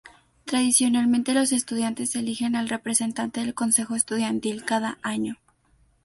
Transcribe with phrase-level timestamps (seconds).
[0.45, 5.37] Tradicionalmente los estudiantes eligen al representante del Consejo Estudiantil cada año.